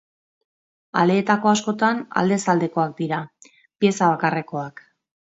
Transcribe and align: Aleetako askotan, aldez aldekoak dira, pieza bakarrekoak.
Aleetako 1.01 1.49
askotan, 1.51 1.99
aldez 2.21 2.39
aldekoak 2.53 2.95
dira, 3.01 3.19
pieza 3.83 4.09
bakarrekoak. 4.13 4.83